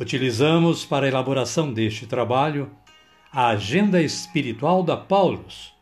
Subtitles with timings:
[0.00, 2.70] Utilizamos para a elaboração deste trabalho
[3.30, 5.74] a Agenda Espiritual da Paulus,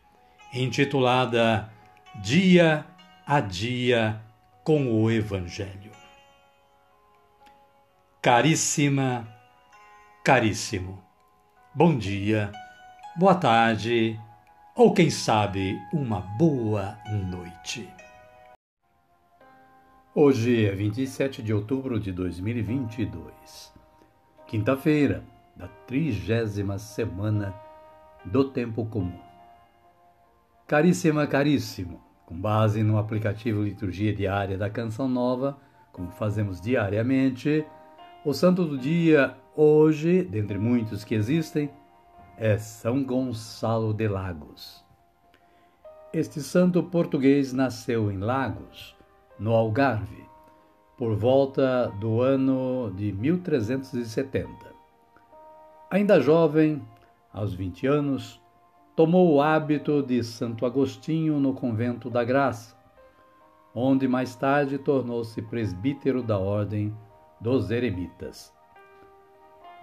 [0.53, 1.73] intitulada
[2.21, 2.85] Dia
[3.25, 4.21] a Dia
[4.65, 5.93] com o Evangelho.
[8.21, 9.25] Caríssima,
[10.25, 11.01] caríssimo,
[11.73, 12.51] bom dia,
[13.17, 14.19] boa tarde
[14.75, 16.99] ou quem sabe uma boa
[17.31, 17.89] noite.
[20.13, 23.78] Hoje é 27 de outubro de 2022,
[24.49, 25.23] quinta-feira
[25.55, 27.55] da trigésima semana
[28.25, 29.21] do Tempo Comum.
[30.67, 35.59] Caríssima, caríssimo, com base no aplicativo Liturgia Diária da Canção Nova,
[35.93, 37.63] como fazemos diariamente,
[38.25, 41.71] o santo do dia hoje, dentre muitos que existem,
[42.39, 44.83] é São Gonçalo de Lagos.
[46.11, 48.97] Este santo português nasceu em Lagos,
[49.39, 50.27] no Algarve,
[50.99, 54.51] por volta do ano de 1370.
[55.89, 56.83] Ainda jovem,
[57.33, 58.43] aos 20 anos,
[58.97, 62.77] tomou o hábito de Santo Agostinho no convento da Graça,
[63.73, 66.93] onde mais tarde tornou-se presbítero da Ordem
[67.41, 68.53] dos Eremitas.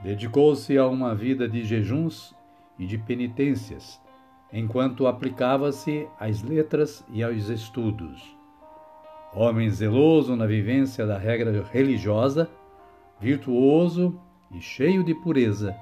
[0.03, 2.35] Dedicou-se a uma vida de jejuns
[2.77, 4.01] e de penitências,
[4.51, 8.34] enquanto aplicava-se às letras e aos estudos.
[9.37, 12.49] Homem zeloso na vivência da regra religiosa,
[13.19, 14.17] virtuoso
[14.49, 15.75] e cheio de pureza,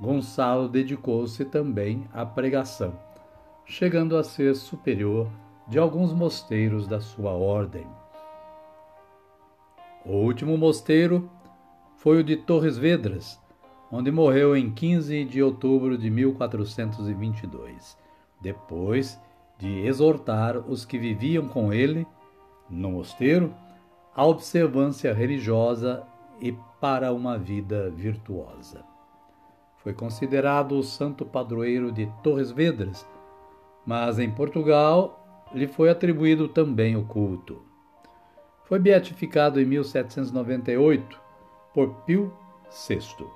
[0.00, 2.96] Gonçalo dedicou-se também à pregação,
[3.64, 5.28] chegando a ser superior
[5.66, 7.84] de alguns mosteiros da sua ordem.
[10.06, 11.28] O último mosteiro
[11.96, 13.42] foi o de Torres Vedras,
[13.90, 17.98] onde morreu em 15 de outubro de 1422,
[18.40, 19.20] depois
[19.58, 22.06] de exortar os que viviam com ele
[22.74, 23.54] no mosteiro
[24.14, 26.04] à observância religiosa
[26.40, 28.84] e para uma vida virtuosa.
[29.78, 33.06] Foi considerado o santo padroeiro de Torres Vedras,
[33.86, 37.62] mas em Portugal lhe foi atribuído também o culto.
[38.64, 41.20] Foi beatificado em 1798
[41.72, 42.32] por Pio
[42.88, 43.26] VI.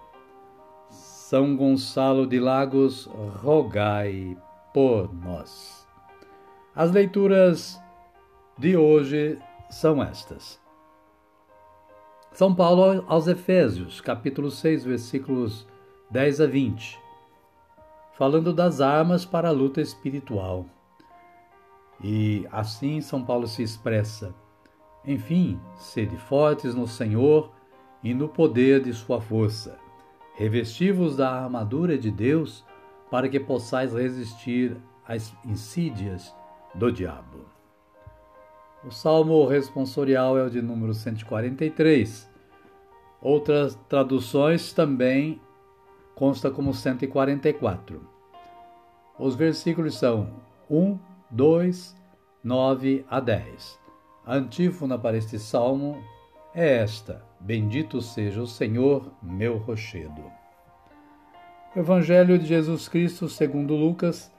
[0.88, 3.06] São Gonçalo de Lagos,
[3.42, 4.36] rogai
[4.72, 5.86] por nós.
[6.74, 7.78] As leituras
[8.58, 9.38] de hoje
[9.70, 10.60] são estas.
[12.32, 15.64] São Paulo aos Efésios, capítulo 6, versículos
[16.10, 16.98] 10 a 20,
[18.14, 20.66] falando das armas para a luta espiritual.
[22.02, 24.34] E assim São Paulo se expressa:
[25.04, 27.52] Enfim, sede fortes no Senhor
[28.02, 29.78] e no poder de Sua força.
[30.34, 32.64] Revesti-vos da armadura de Deus
[33.08, 34.76] para que possais resistir
[35.06, 36.34] às insídias
[36.74, 37.57] do diabo.
[38.84, 42.30] O salmo responsorial é o de número 143.
[43.20, 45.40] Outras traduções também
[46.14, 48.00] consta como 144.
[49.18, 50.30] Os versículos são
[50.70, 50.96] 1,
[51.28, 51.96] 2,
[52.44, 53.80] 9 a 10.
[54.24, 56.00] A antífona para este salmo
[56.54, 60.22] é esta: Bendito seja o Senhor, meu rochedo.
[61.74, 64.32] O Evangelho de Jesus Cristo, segundo Lucas,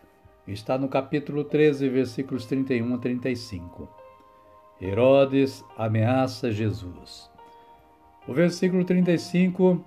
[0.47, 3.98] está no capítulo 13, versículos 31 a 35.
[4.81, 7.29] Herodes ameaça Jesus.
[8.27, 9.83] O versículo 35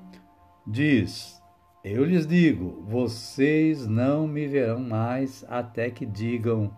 [0.67, 1.43] diz:
[1.85, 6.73] eu lhes digo: vocês não me verão mais até que digam: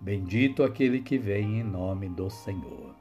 [0.00, 2.94] Bendito aquele que vem em nome do Senhor.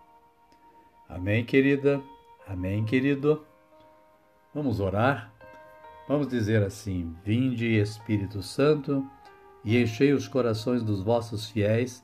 [1.07, 2.01] Amém, querida?
[2.47, 3.45] Amém, querido?
[4.51, 5.31] Vamos orar?
[6.07, 9.07] Vamos dizer assim: Vinde, Espírito Santo,
[9.63, 12.03] e enchei os corações dos vossos fiéis,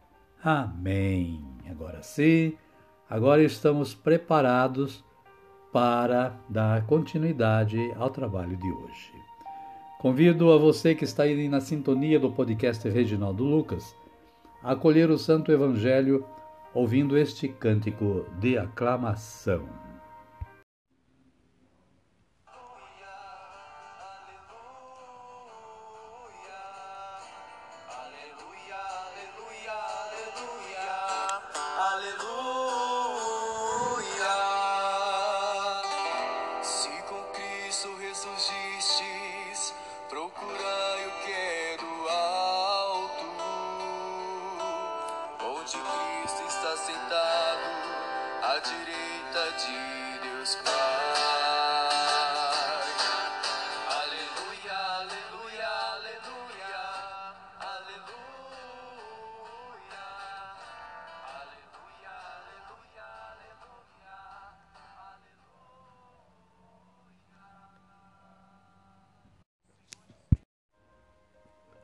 [0.43, 1.45] Amém.
[1.69, 2.57] Agora sim,
[3.09, 5.03] agora estamos preparados
[5.71, 9.13] para dar continuidade ao trabalho de hoje.
[9.99, 13.95] Convido a você que está aí na sintonia do podcast Reginaldo Lucas
[14.63, 16.25] a acolher o Santo Evangelho
[16.73, 19.90] ouvindo este cântico de aclamação.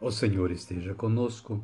[0.08, 1.62] O Senhor esteja conosco,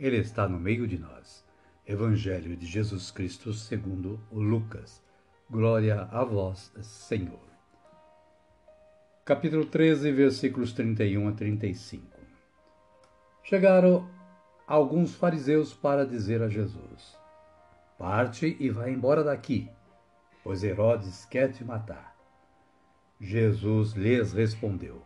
[0.00, 1.44] Ele está no meio de nós.
[1.86, 5.02] Evangelho de Jesus Cristo segundo Lucas.
[5.50, 7.46] Glória a vós, Senhor.
[9.22, 12.06] Capítulo 13, versículos 31 a 35.
[13.42, 14.08] Chegaram
[14.66, 17.18] alguns fariseus para dizer a Jesus:
[17.98, 19.68] Parte e vai embora daqui,
[20.42, 22.16] pois Herodes quer te matar.
[23.20, 25.02] Jesus lhes respondeu: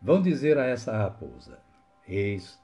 [0.00, 1.58] Vão dizer a essa raposa:
[2.08, 2.58] Eis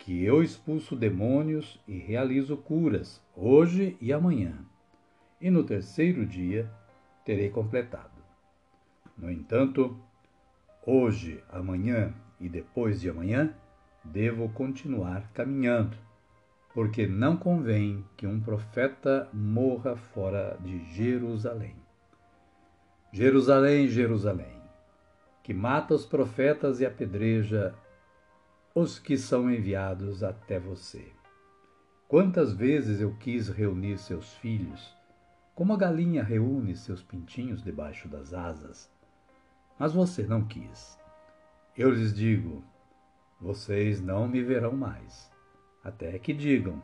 [0.00, 4.54] que eu expulso demônios e realizo curas, hoje e amanhã,
[5.38, 6.70] e no terceiro dia
[7.22, 8.10] terei completado.
[9.16, 9.94] No entanto,
[10.86, 13.54] hoje, amanhã e depois de amanhã,
[14.02, 15.98] devo continuar caminhando,
[16.72, 21.76] porque não convém que um profeta morra fora de Jerusalém.
[23.12, 24.62] Jerusalém, Jerusalém,
[25.42, 27.74] que mata os profetas e apedreja
[28.74, 31.12] os que são enviados até você.
[32.06, 34.94] Quantas vezes eu quis reunir seus filhos,
[35.54, 38.90] como a galinha reúne seus pintinhos debaixo das asas,
[39.78, 40.98] mas você não quis.
[41.76, 42.64] Eu lhes digo:
[43.40, 45.30] vocês não me verão mais,
[45.82, 46.80] até que digam: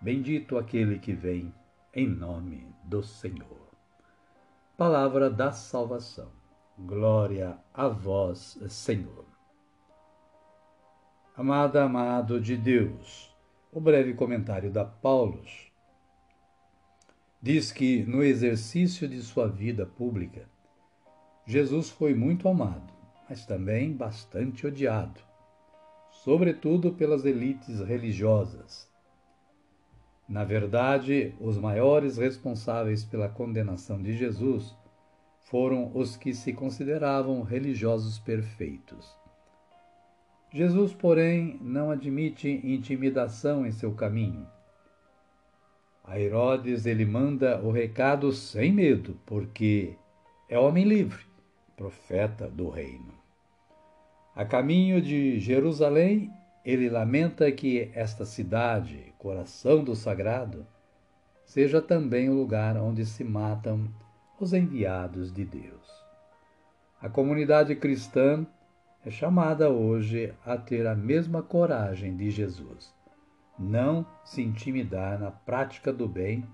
[0.00, 1.54] Bendito aquele que vem
[1.94, 3.66] em nome do Senhor.
[4.76, 6.30] Palavra da salvação.
[6.78, 9.35] Glória a vós, Senhor.
[11.38, 13.30] Amada, amado de Deus,
[13.70, 15.70] o breve comentário da Paulus
[17.42, 20.48] diz que no exercício de sua vida pública,
[21.44, 22.90] Jesus foi muito amado,
[23.28, 25.20] mas também bastante odiado,
[26.24, 28.90] sobretudo pelas elites religiosas.
[30.26, 34.74] Na verdade, os maiores responsáveis pela condenação de Jesus
[35.40, 39.25] foram os que se consideravam religiosos perfeitos
[40.56, 44.46] Jesus, porém, não admite intimidação em seu caminho.
[46.02, 49.98] A Herodes ele manda o recado sem medo, porque
[50.48, 51.22] é homem livre,
[51.76, 53.12] profeta do reino.
[54.34, 56.32] A caminho de Jerusalém,
[56.64, 60.66] ele lamenta que esta cidade, coração do sagrado,
[61.44, 63.86] seja também o lugar onde se matam
[64.40, 65.86] os enviados de Deus.
[66.98, 68.46] A comunidade cristã
[69.06, 72.92] é chamada hoje a ter a mesma coragem de Jesus,
[73.56, 76.44] não se intimidar na prática do bem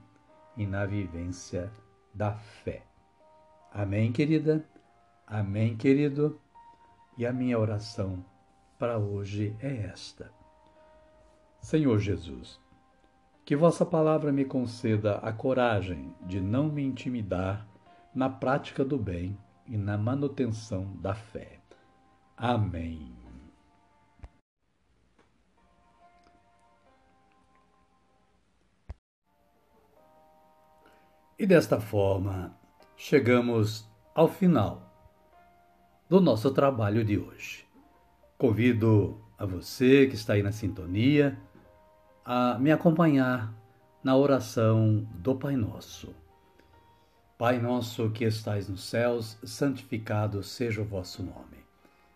[0.55, 1.73] e na vivência
[2.13, 2.83] da fé.
[3.73, 4.63] Amém, querida?
[5.27, 6.39] Amém, querido?
[7.17, 8.23] E a minha oração
[8.79, 10.31] para hoje é esta.
[11.59, 12.61] Senhor Jesus,
[13.47, 17.67] que vossa palavra me conceda a coragem de não me intimidar
[18.15, 21.62] na prática do bem e na manutenção da fé.
[22.43, 23.15] Amém.
[31.39, 32.53] E desta forma,
[32.97, 34.93] chegamos ao final
[36.09, 37.65] do nosso trabalho de hoje.
[38.37, 41.39] Convido a você que está aí na sintonia
[42.25, 43.55] a me acompanhar
[44.03, 46.13] na oração do Pai Nosso.
[47.39, 51.62] Pai nosso que estais nos céus, santificado seja o vosso nome.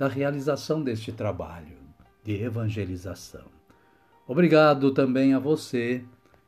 [0.00, 1.76] da realização deste trabalho
[2.24, 3.44] de evangelização.
[4.26, 6.02] Obrigado também a você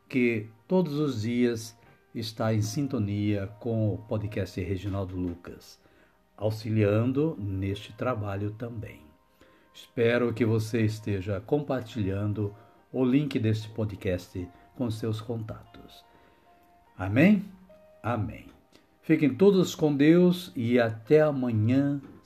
[0.08, 1.78] que todos os dias
[2.14, 5.78] está em sintonia com o podcast Reginaldo Lucas,
[6.34, 9.02] auxiliando neste trabalho também.
[9.74, 12.54] Espero que você esteja compartilhando
[12.90, 16.02] o link deste podcast com seus contatos.
[16.96, 17.44] Amém?
[18.02, 18.46] Amém.
[19.02, 22.00] Fiquem todos com Deus e até amanhã,